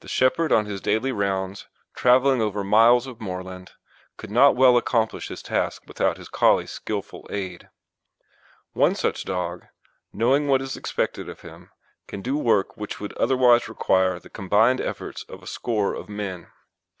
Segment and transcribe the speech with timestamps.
[0.00, 3.70] The shepherd on his daily rounds, travelling over miles of moorland,
[4.16, 7.68] could not well accomplish his task without his Collie's skilful aid.
[8.72, 9.66] One such dog,
[10.12, 11.70] knowing what is expected of him,
[12.08, 16.48] can do work which would otherwise require the combined efforts of a score of men.